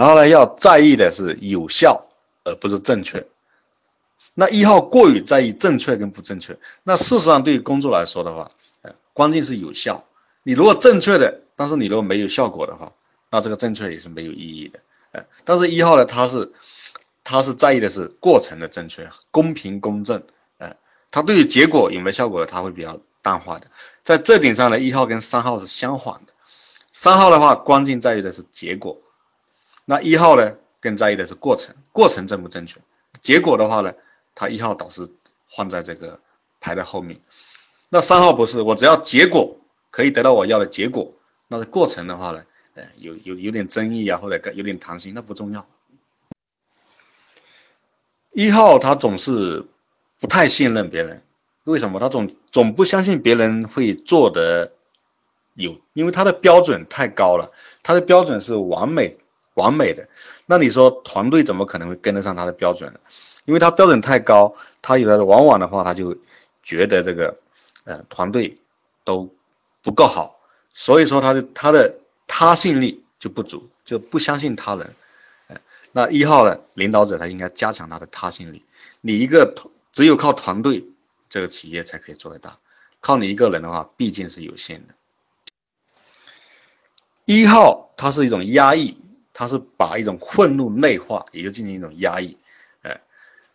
[0.00, 2.06] 然后呢，要在意的是有效，
[2.44, 3.22] 而不是正确。
[4.32, 8.50] 那一号过于在意正确跟不正确，那事实上对于工作来说的话，
[8.80, 10.02] 呃，关键是有效。
[10.42, 12.90] 你如果正确的，但是你如果没有效果的话，
[13.30, 14.80] 那这个正确也是没有意义的。
[15.12, 16.50] 呃，但是一号呢，他是
[17.22, 20.22] 他是在意的是过程的正确、公平公正。
[20.56, 20.74] 呃，
[21.10, 23.66] 他对于结果有没有效果，他会比较淡化的。
[24.02, 26.32] 在这点上呢，一号跟三号是相反的。
[26.90, 28.98] 三号的话，关键在于的是结果，
[29.90, 32.80] 那一号呢，更在意的是过程，过程正不正确。
[33.20, 33.92] 结果的话呢？
[34.36, 35.04] 他一号导师
[35.48, 36.18] 放在这个
[36.60, 37.20] 排在后面，
[37.88, 39.58] 那三号不是，我只要结果
[39.90, 41.12] 可以得到我要的结果，
[41.48, 45.66] 那个过程的话呢，呃，有有有点争议啊，或者有点弹性，那不重要。
[48.30, 49.66] 一号他总是
[50.20, 51.20] 不太信任别人，
[51.64, 51.98] 为什么？
[51.98, 54.70] 他总总不相信别人会做得
[55.54, 57.50] 有，因为他的标准太高了，
[57.82, 59.18] 他的标准是完美
[59.54, 60.08] 完美的，
[60.46, 63.00] 那你说团队怎么可能会跟得上他的标准呢？
[63.46, 66.16] 因为他标准太高，他有的往往的话，他就
[66.62, 67.36] 觉得这个，
[67.84, 68.56] 呃，团队
[69.02, 69.28] 都
[69.82, 70.38] 不够好，
[70.72, 71.94] 所以说他的他的
[72.26, 74.94] 他信力就不足，就不相信他人。
[75.92, 78.64] 那一号呢，领导者他应该加强他的他信力。
[79.00, 80.84] 你一个团只有靠团队，
[81.28, 82.56] 这个企业才可以做得大，
[83.00, 84.94] 靠你一个人的话，毕竟是有限的。
[87.24, 88.96] 一号他是一种压抑，
[89.40, 92.36] 他是把一种愤怒内化，也就进行一种压抑。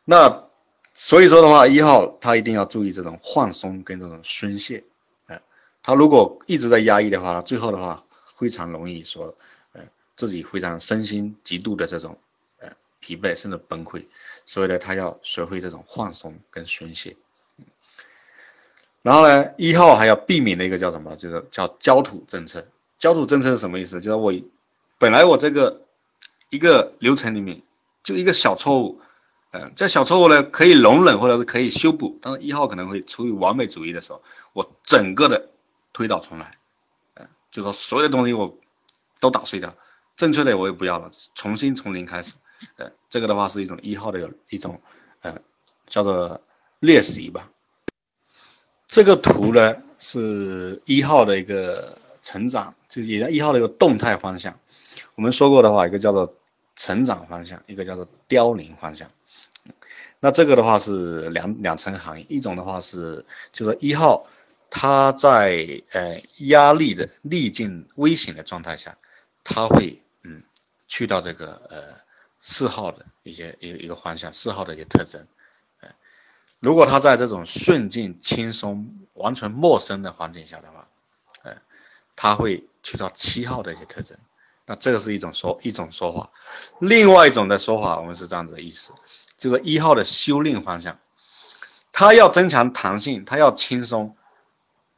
[0.04, 0.44] 那
[0.96, 4.84] 所以说的话，一号他一定要注意这种放松跟这种宣泄，
[5.28, 5.40] 哎，
[5.84, 9.32] 他如果一直在压抑的话，最后的话非常容易说，
[9.74, 9.84] 呃，
[10.16, 12.18] 自己非常身心极度的这种，
[12.58, 14.04] 呃，疲惫甚至崩溃，
[14.44, 17.16] 所以呢，他要学会这种放松跟宣泄。
[19.04, 21.16] 然后呢，一号还要避免的一个叫什么？
[21.16, 22.68] 就是叫焦土政策。
[22.98, 24.02] 焦土政策是什么意思？
[24.02, 24.34] 就是我
[24.98, 25.86] 本来我这个
[26.50, 27.62] 一个流程里面
[28.04, 29.02] 就一个小错误。
[29.52, 34.22] 呃这小错误呢可以容忍或者是可以修补，但是一号可能会出于完美主义的时候，
[34.52, 35.50] 我整个的
[35.94, 36.58] 推倒重来，
[37.14, 38.54] 嗯，就说所有的东西我
[39.22, 39.74] 都打碎掉，
[40.18, 42.34] 正确的我也不要了，重新从零开始，
[42.76, 44.82] 呃，这个的话是一种一号的一种，
[45.22, 45.34] 呃，
[45.88, 46.42] 叫做
[46.80, 47.50] 练习吧。
[48.90, 54.54] 这个图呢是一号的一个成长，就也一号的一个动态方向。
[55.16, 56.36] 我们说过的话，一个叫做
[56.76, 59.10] 成长方向，一个叫做凋零方向。
[60.20, 64.26] 那这个的话是两两层含义，一种的话是，就是一号，
[64.70, 68.98] 他在呃压力的逆境危险的状态下，
[69.44, 70.42] 他会嗯
[70.88, 71.82] 去到这个呃
[72.40, 75.28] 四号的一些一一个方向，四号的一些特征，
[76.60, 80.88] 如果他在这种顺境轻松、完全陌生的环境下的话，
[81.44, 81.56] 呃，
[82.16, 84.18] 他会去到七号的一些特征，
[84.66, 86.30] 那这个是一种说一种说法，
[86.80, 88.94] 另外一种的说法，我们是这样子的意思。
[89.38, 90.98] 就是一号的修炼方向，
[91.92, 94.16] 他要增强弹性，他要轻松，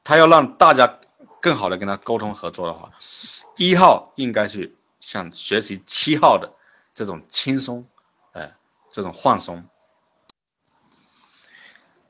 [0.03, 0.99] 他要让大家
[1.41, 2.91] 更好的跟他沟通合作的话，
[3.57, 6.53] 一号应该去像学习七号的
[6.93, 7.85] 这种轻松，
[8.33, 8.53] 呃，
[8.89, 9.65] 这种放松。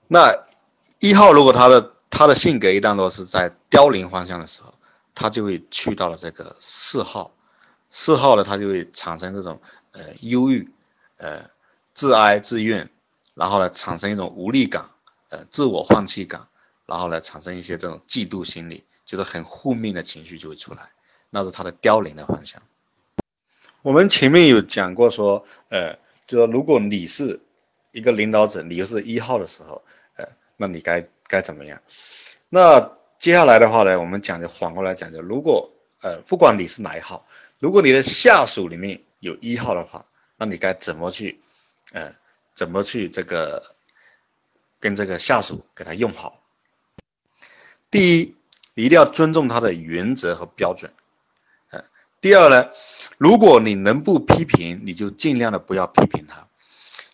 [0.07, 0.46] 那
[1.00, 4.73] 一号如果他的他的性格一旦落是在凋零方向的时候，
[5.16, 7.31] 他就会去到了这个四号，
[7.89, 9.59] 四号呢，他就会产生这种
[9.91, 10.69] 呃忧郁，
[11.17, 11.41] 呃。
[11.93, 12.87] 自哀自怨，
[13.33, 14.85] 然后呢，产生一种无力感，
[15.29, 16.47] 呃，自我放弃感，
[16.85, 20.91] 然后呢，产生一些这种嫉妒心理，就是很负面的情绪就会出来，
[21.31, 22.61] 那是他的凋零的方向。
[23.81, 27.39] 我们前面有讲过说，呃，就说如果你是
[27.93, 29.83] 一个领导者，你又是一号的时候，
[30.17, 30.25] 呃，
[30.55, 31.81] 那你该该怎么样？
[32.47, 32.79] 那
[33.17, 35.67] 接下来的话呢，我们讲就反过来讲，就如果
[36.03, 37.25] 呃，不管你是哪一号，
[37.59, 40.06] 如果你的下属里面有一号的话，
[40.38, 41.41] 那你该怎么去？
[41.94, 42.13] 呃，
[42.53, 43.75] 怎么去这个
[44.79, 46.44] 跟这个下属给他用好？
[47.90, 48.35] 第一，
[48.73, 50.91] 你一定要尊重他的原则和标准。
[51.69, 51.84] 呃，
[52.19, 52.69] 第二呢，
[53.17, 56.47] 如果你能不批评，你就尽量的不要批评他，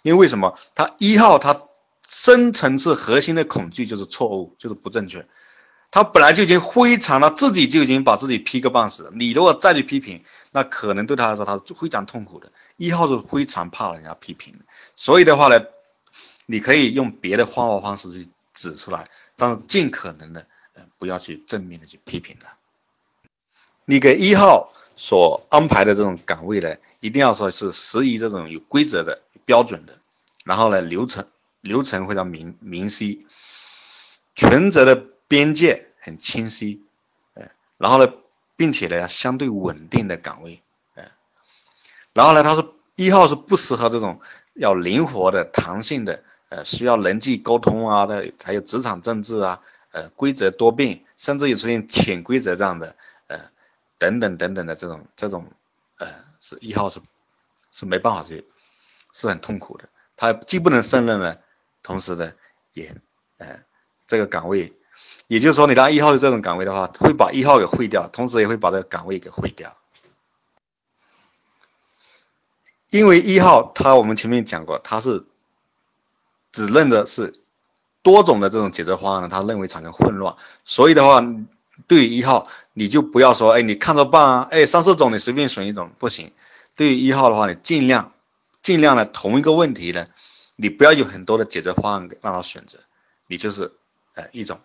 [0.01, 0.57] 因为为什么？
[0.73, 1.67] 他一号他
[2.09, 5.25] 深层次核心的恐惧就是错误，就是不正确。
[5.93, 9.11] 他本来就已经非常了，自己就已经把自己批个半死。
[9.13, 12.51] 你如果再去批评，那可能对他来说他是非常痛苦的。
[12.77, 15.63] 一号是非常怕人家批评的，所以的话呢，
[16.47, 19.07] 你可以用别的方法方式去指出来，
[19.37, 20.43] 但是尽可能的
[20.73, 22.49] 呃不要去正面的去批评他。
[23.85, 29.95] 你给一号所安排的这种岗位呢，一定要说是适宜这种有规则的、标准的，
[30.43, 31.23] 然后呢流程
[31.61, 33.27] 流程非常明明晰，
[34.35, 35.12] 权责的。
[35.27, 36.81] 边界很清晰，
[37.33, 38.11] 呃，然后呢，
[38.55, 40.61] 并且呢，相对稳定的岗位，
[40.95, 41.03] 呃，
[42.13, 44.19] 然后呢，他说一号是不适合这种
[44.53, 49.59] 要灵活的、弹性的，呃，需要人际沟通啊的，还有职场政治啊，
[49.91, 52.95] 呃，规则多变，甚至于出现潜规则这样的，
[53.27, 53.39] 呃，
[53.97, 55.51] 等等等等的这种这种，
[55.97, 56.07] 呃，
[56.39, 56.99] 是一号是
[57.71, 58.45] 是没办法去，
[59.13, 59.89] 是很痛苦的。
[60.15, 61.35] 他既不能胜任呢，
[61.81, 62.31] 同时呢，
[62.73, 62.95] 也，
[63.37, 63.59] 呃，
[64.05, 64.71] 这个岗位，
[65.33, 69.75] 也就是说，你当一号的这种岗位的话，会把一号给毁掉，同时也会把这个岗位给毁掉。
[72.91, 75.25] 因为一号他我们前面讲过，他是
[76.51, 77.33] 只认的是
[78.03, 81.19] 多种的这种解决方案，他认为产生混乱，所以的话，
[81.87, 86.31] 对于一号你就不要说，哎，你看着办啊，哎，三四种你随便选一种不行。
[86.75, 88.13] 对于一号的话，你尽量
[88.61, 90.05] 尽量的同一个问题呢，
[90.57, 92.77] 你不要有很多的解决方案让他选择，
[93.25, 93.71] 你就是
[94.13, 94.59] 呃一种，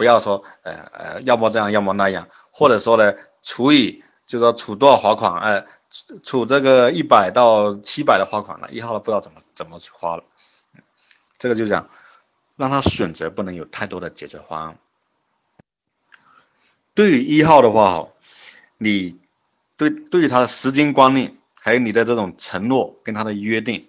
[0.00, 3.12] 不要说呃呃要么这样要么那样，或者说呢
[3.42, 5.66] 除以就是说处多少罚款，哎。
[6.22, 10.22] 处这个一百到七百的罚款了，一号了不知道怎么怎么去花了，
[11.36, 11.90] 这个就讲
[12.54, 14.78] 让他选择不能有太多的解决方案。
[16.94, 18.08] 对于一号的话哈，
[18.78, 19.18] 你
[19.76, 23.88] 对对于他的时间观念，还有你的这种承诺跟他的约定，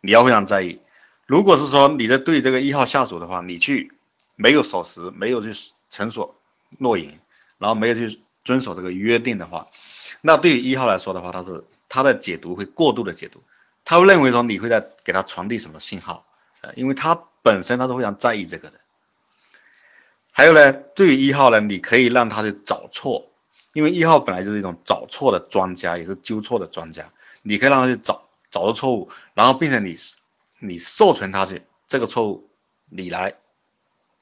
[0.00, 0.80] 你要非常在意。
[1.26, 3.92] 如果是说你的对这个一号下属的话，你去
[4.36, 5.50] 没有守时，没有去
[5.90, 6.34] 成所
[6.78, 7.20] 诺言，
[7.58, 9.66] 然后没有去遵守这个约定的话。
[10.20, 13.42] 那对于一号来说的话，他是他的解读会过度的解读，
[13.84, 16.26] 他会认为说你会在给他传递什么信号，
[16.60, 18.78] 呃，因为他本身他是非常在意这个的。
[20.32, 23.30] 还有呢，对于一号呢，你可以让他去找错，
[23.72, 27.10] 因为一号本来就是一种找错的专家，也是纠错的专家，
[27.42, 29.96] 你可以让他去找找到错误，然后并且你
[30.58, 32.50] 你授权他去这个错误，
[32.90, 33.34] 你来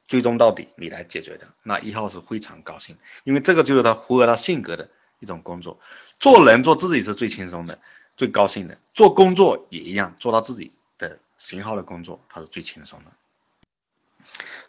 [0.06, 4.89] 追踪到底，你来解决的，那一号是非常高兴，因为这个就是他符合他性格的。
[5.21, 5.79] 一种工作，
[6.19, 7.79] 做人做自己是最轻松的，
[8.15, 8.77] 最高兴的。
[8.93, 13.12] 做工作也一样，做到自己的型号的工作，他是最轻松的。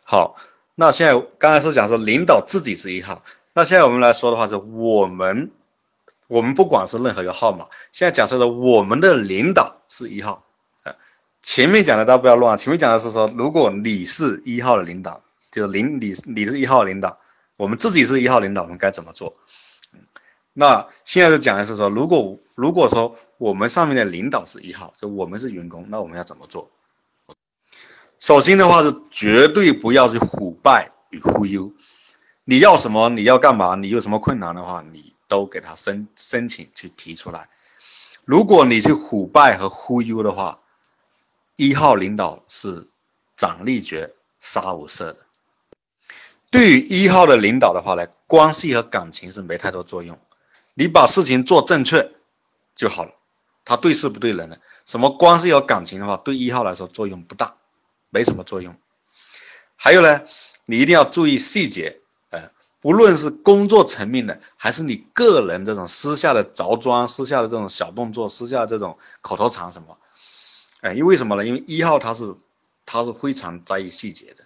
[0.06, 0.38] 好，
[0.76, 3.22] 那现在刚才是讲说领导自己是一号，
[3.52, 5.52] 那现在我们来说的话是我们，
[6.28, 10.46] 我们不管是任何一个号码，现在假设的我们的领导是一号，
[10.84, 10.96] 呃，
[11.42, 15.22] 前面讲的大家不要乱，前面讲的是说如果你是一号的领导，
[15.56, 17.18] 就是领你你是一号领导，
[17.56, 19.34] 我们自己是一号领导，我们该怎么做？
[20.52, 26.69] 那现在是讲的是说，如果如果说我们上面的领导是一号，就我们是员工，那我们要怎么做？
[28.19, 31.72] 首先的话是绝对不要去腐败与忽悠。
[32.44, 33.08] 你要什么？
[33.08, 33.75] 你要干嘛？
[33.75, 37.48] 你有什么困难的话，你都给他申申请去提出来。
[38.25, 40.60] 如果你去腐败和忽悠的话，
[41.56, 42.90] 一号领导是
[43.38, 45.18] 掌力绝杀无赦的。
[46.51, 50.18] 对于一号的领导的话呢，关系和感情是没太多作用。
[50.74, 52.12] 你把事情做正确
[52.75, 53.12] 就好了，
[53.63, 57.56] 他对事不对人的，什么关系和感情的话，对一号来说作用不大，
[58.09, 58.75] 没什么作用。
[59.75, 60.21] 还有呢，
[60.65, 62.00] 你一定要注意细节，
[62.30, 69.98] 呃，不论是工作层面的，还是你个人这种私下的着装、私下的这种小动作、私下这种口头禅什么，
[70.81, 71.45] 哎，因为什么呢？
[71.45, 72.36] 因为一号他是
[72.86, 74.44] 他是非常在意细节的，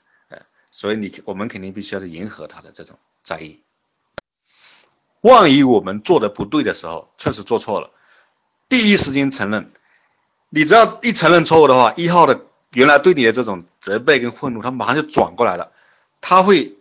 [0.72, 3.62] 所以你我们肯定必须要去迎合他的这种在意。
[5.22, 7.92] 万一我们做的不对的时候，确实做错了，
[8.70, 9.72] 第一时间承认。
[10.50, 12.40] 你只要一承认错误的话，一号的
[12.74, 15.72] 原来对你的这种责备跟愤怒，他马上就转过来了，
[16.22, 16.76] 他会，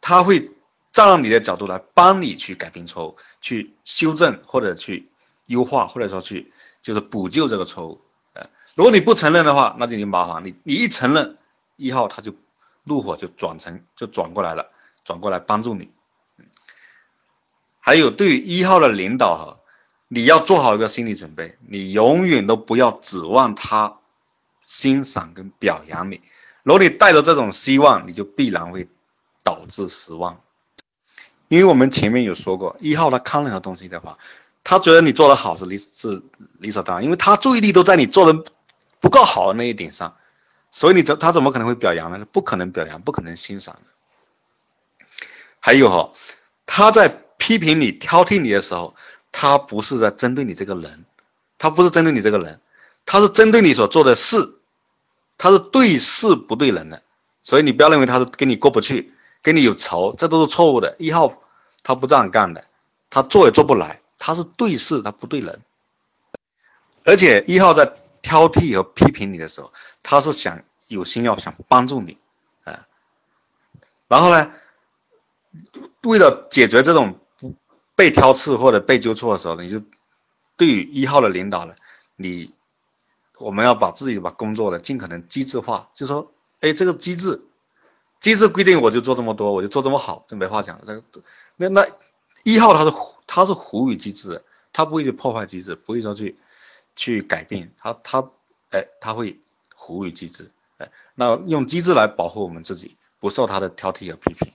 [0.00, 0.50] 他会
[0.90, 5.08] 站在你的角度来帮你去改变错误，去修正或者去
[5.46, 6.52] 优化，或者说去
[6.82, 8.00] 就是补救这个错误。
[8.32, 10.44] 呃，如果你不承认的话，那就你麻烦。
[10.44, 11.36] 你你一承认，
[11.76, 12.34] 一号他就
[12.84, 14.70] 怒火就转成就转过来了，
[15.04, 15.90] 转过来帮助你。
[17.78, 19.58] 还有对于一号的领导哈，
[20.08, 23.98] 你要做好一个心理准备，你永远都不要指望他
[24.64, 26.20] 欣赏跟表扬你。
[26.62, 28.86] 如果你带着这种希望，你就必然会
[29.42, 30.38] 导致失望。
[31.48, 34.16] 因为我们前面有说过，一号他看任何东西的话，
[34.62, 36.22] 他觉得你做的好是理是
[36.58, 38.44] 理所当然，因为他注意力都在你做的
[39.00, 40.14] 不够好的那一点上，
[40.70, 42.26] 所以你怎他怎么可能会表扬呢？
[42.32, 45.06] 不可能表扬，不可能欣赏的。
[45.58, 46.12] 还有哈，
[46.66, 47.22] 他在。
[47.40, 48.94] 批评你、挑剔你的时候，
[49.32, 51.06] 他不是在针对你这个人，
[51.56, 52.60] 他不是针对你这个人，
[53.06, 54.56] 他是针对你所做的事，
[55.38, 57.02] 他是对事不对人的，
[57.42, 60.94] 所以你不要认为他是跟你过不去，跟你有仇，这都是错误的。
[60.98, 61.32] 一号
[61.82, 62.62] 他不这样干的，
[63.08, 65.62] 他做也做不来，他是对事，他不对人。
[67.06, 67.90] 而且一号在
[68.22, 69.72] 挑剔和批评你的时候，
[70.02, 72.18] 他是想有心要想帮助你，
[72.64, 72.86] 啊，
[74.08, 74.52] 然后呢，
[76.02, 77.54] 为了解决这种不。
[77.96, 79.82] 被挑刺或者被纠错的时候，你就
[80.56, 81.74] 对于一号的领导呢，
[82.16, 82.54] 你
[83.36, 87.42] 我们要把自己把工作呢尽可能机制化，就说，哎，这个机制，
[88.18, 90.84] 机制规定我就做这么多，我就做这么好，就没话讲了。
[90.86, 91.22] 这个，
[91.56, 91.86] 那那
[92.42, 92.96] 一号他是
[93.26, 96.38] 他是服于机制，他不会去破坏机制，不会说去
[96.96, 98.30] 去改变，他他
[98.70, 99.40] 哎他会
[99.76, 104.52] 服务于机制，哎，那用机制来保护我们自己，不受他的挑剔和批评。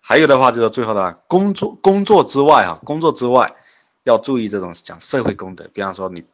[0.00, 3.54] 还有的话就是最后的工作，工作之外啊，工作之外
[4.04, 6.24] 要注意这种讲社会公德，比方说你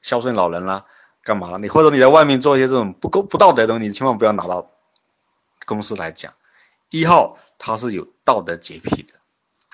[0.00, 0.86] 孝顺老人啦，
[1.22, 1.56] 干嘛？
[1.58, 4.70] 你或者你在外面做一些这种不公不道德的东西，千万不要拿到
[5.66, 6.32] 公司来讲。
[6.90, 9.14] 一号他是有道德洁癖的，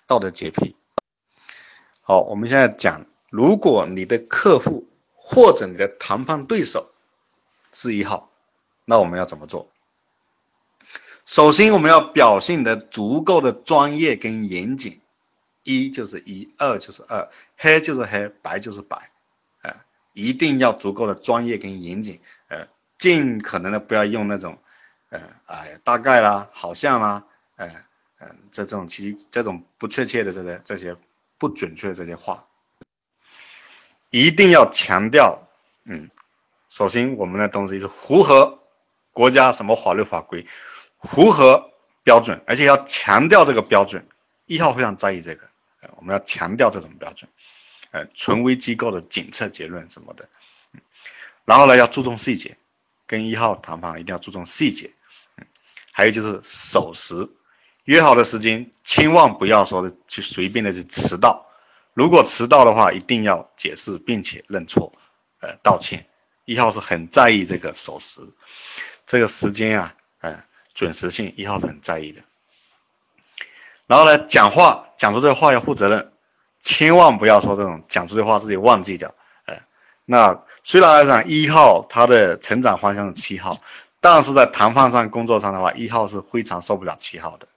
[0.06, 0.74] 道德洁癖。
[2.00, 6.90] 好，我们现在讲，如果你的客户或者你的谈判对手
[7.72, 8.30] 是一号，
[8.84, 9.68] 那我们要怎么做？
[11.26, 15.02] 首先，我们要表现的足够的专业跟严谨，
[15.62, 19.10] 一就是一，二就是二，黑就是黑，白就是白，
[19.60, 22.18] 啊，一定要足够的专业跟严谨，
[22.48, 22.66] 呃，
[22.96, 24.56] 尽可能的不要用那种，
[25.10, 27.68] 呃，哎，大概啦，好像啦，呃，
[28.20, 30.96] 嗯，这这种其实这种不确切的这些这些
[31.36, 32.47] 不准确的这些话，
[34.10, 35.48] 一定要强调，
[35.84, 36.10] 嗯，
[36.68, 38.58] 首先我们的东西是符合
[39.12, 40.46] 国家什么法律法规。
[41.00, 41.70] 符合
[42.02, 44.04] 标准，而且要强调这个标准，
[44.46, 45.48] 一号非常在意这个，
[45.96, 47.30] 我们要强调这种标准，
[47.92, 50.28] 呃，权威机构的检测结论什么的，
[51.44, 52.56] 然后呢，要注重细节，
[53.06, 54.90] 跟一号谈判一定要注重细节，
[55.36, 55.46] 嗯，
[55.92, 57.28] 还有就是守时，
[57.84, 61.46] 约好的时间千万不要说的去随便的去迟到，
[61.98, 64.92] 如果迟到的话，一定要解释并且认错，
[65.40, 66.06] 呃，道歉，
[66.44, 68.20] 一号是很在意这个守时，
[69.04, 70.44] 这个时间啊，呃。
[70.74, 72.20] 准时性一号是很在意的，
[73.88, 76.12] 然后呢，讲话讲出这话要负责任，
[76.60, 79.12] 千万不要说这种讲出这话自己忘记掉。
[79.46, 79.56] 呃，
[80.04, 83.58] 那虽然来讲一号他的成长方向是七号，
[83.98, 87.48] 但是在谈判上、工作上的话，一号是非常受不了七号的。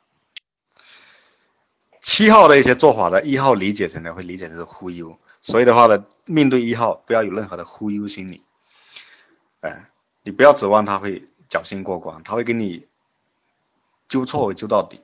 [2.01, 8.43] 七号的一些做法呢，一号理解成呢会理解成是忽悠，所以的话呢，面对一号不要有任何的忽悠心理。
[9.61, 9.89] 哎，
[10.23, 12.85] 你不要指望他会侥幸过关，他会给你。
[14.07, 14.99] 纠错纠到底，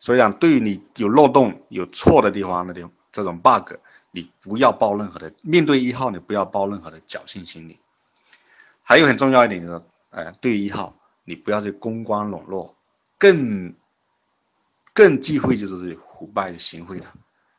[0.00, 3.74] 所以讲，对于你有漏洞、有错的地方的地方，这种 bug，
[4.10, 7.78] 你不要抱任何的面对一号，你不要抱任何的侥幸心理。
[8.82, 12.74] 还有很重要一点就是，哎，对于一号，你不要去公关笼络，
[13.18, 13.72] 更
[14.98, 17.06] 更忌讳就是腐败行贿的。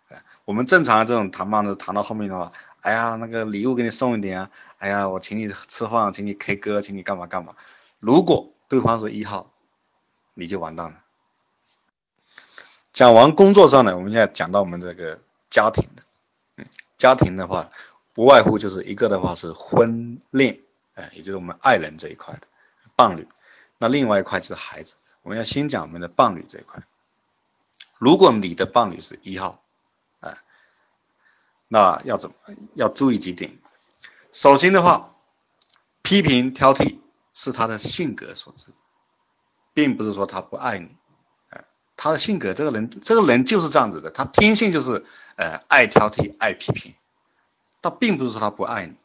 [0.09, 7.55] 哎，我们正常这种谈判的谈到后面的话，哎呀，那个礼物给你送一点啊，哎呀，我请你吃饭，请你 K 歌，请你干嘛干嘛。
[8.01, 9.49] 如果对方是一号。
[10.35, 11.03] 你就完蛋了。
[12.93, 15.19] 讲完工作上呢，我们现在讲到我们这个
[15.49, 16.03] 家庭的，
[16.55, 16.65] 嗯，
[16.97, 17.69] 家庭的话，
[18.13, 20.57] 不外乎就是一个的话是婚恋，
[20.93, 22.47] 哎，也就是我们爱人这一块的
[22.95, 23.27] 伴侣，
[23.79, 24.95] 那另外一块就是孩子。
[25.23, 26.81] 我们要先讲我们的伴侣这一块。
[27.99, 29.63] 如果你的伴侣是一号，
[30.21, 30.35] 哎，
[31.67, 32.35] 那要怎么
[32.73, 33.55] 要注意几点？
[34.31, 35.13] 首先的话，
[36.01, 36.97] 批评挑剔
[37.33, 38.71] 是他的性格所致。
[39.71, 40.89] 并不是说他不爱你，
[41.51, 41.63] 哎，
[41.95, 45.05] 他的性格，这个人，这个人就是这样子的，他天性就是，
[45.37, 46.93] 呃，爱挑剔，爱批评。
[47.81, 48.95] 他并不是说他不爱你，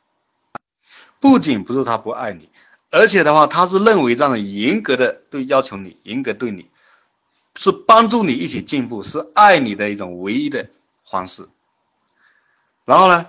[1.20, 2.50] 不仅不是他不爱你，
[2.90, 6.68] 而且的话，他是认为这样的严格的对要求你，严格对你，
[7.56, 10.68] 是帮助你一起进步，是爱你的一种唯一的
[11.04, 11.49] 方式。
[12.84, 13.26] 然后呢，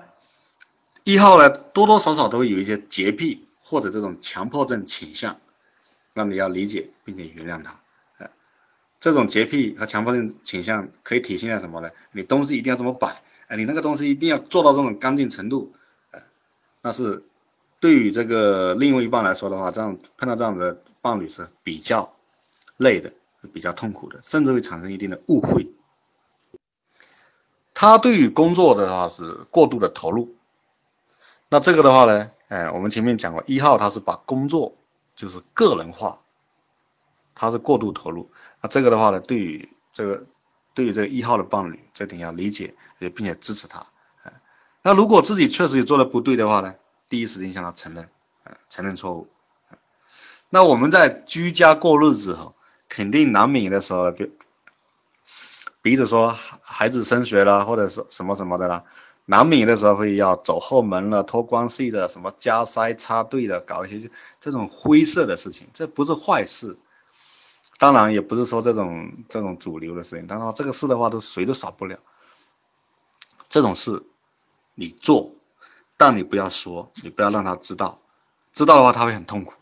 [1.04, 5.40] 一号呢，多多少少都会有一些洁癖或者这种强迫症倾向。
[6.14, 7.80] 那你要理解并且原谅他，
[9.00, 11.90] 这种洁癖和强迫症倾向可以体现在什么呢？
[12.12, 15.74] 你东西一定要这么摆，哎，你那个东西一定要做到这种干净程度，
[16.12, 16.20] 呃，
[16.82, 17.22] 那是
[17.80, 22.16] 对于这个另外一半来说的话，这样碰到这样的伴侣是比较
[22.78, 23.14] 累的，
[23.46, 25.68] 比较痛苦的，甚至会产生一定的误会。
[27.74, 30.36] 他对于工作的话是过度的投入，
[31.50, 34.76] 那这个的话呢，哎，我们前面讲过，一号他是把工作。
[35.16, 36.20] 就是个人化，
[37.34, 40.26] 他是过度投入，那这个的话呢，对于这个，
[40.74, 43.80] 对于这个一号的伴侣，这点要理解，也并且支持他，
[44.24, 44.34] 啊，
[44.82, 46.76] 那如果自己确实也做的不对的话呢，
[47.08, 48.04] 第一时间向他承认，
[48.44, 49.30] 啊，承认错误，
[50.50, 52.54] 那我们在居家过日子哈，
[52.96, 54.32] 肯定难免的时候，比，
[55.82, 58.82] 比如说孩子升学了，或者是什么什么的啦。
[59.26, 64.10] 难免的时候会要走后门了、托关系的、什么加塞插队的，搞一些
[64.40, 66.78] 这种灰色的事情，这不是坏事。
[67.78, 72.00] 当然也不是说这种这种主流的事情，当然这个事的话都谁都少不了。
[73.50, 74.02] 这种事
[74.74, 75.34] 你做，
[75.98, 78.00] 但你不要说，你不要让他知道，
[78.54, 79.56] 知道的话他会很痛苦。